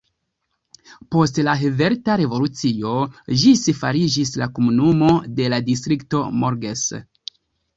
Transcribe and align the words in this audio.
Post 1.15 1.35
la 1.47 1.53
Helveta 1.63 2.15
Revolucio 2.21 2.93
ĝis 3.43 3.63
fariĝis 3.83 4.33
komunumo 4.57 5.13
de 5.41 5.53
la 5.55 5.61
Distrikto 5.69 6.25
Morges. 6.43 6.89